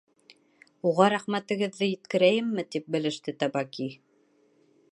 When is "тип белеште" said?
2.77-3.35